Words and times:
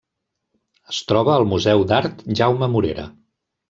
Es 0.93 1.03
troba 1.13 1.33
al 1.35 1.47
Museu 1.53 1.87
d'Art 1.95 2.27
Jaume 2.43 2.75
Morera. 2.77 3.11